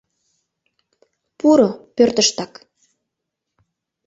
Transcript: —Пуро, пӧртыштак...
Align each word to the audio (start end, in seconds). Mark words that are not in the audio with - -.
—Пуро, 1.39 1.69
пӧртыштак... 1.95 2.51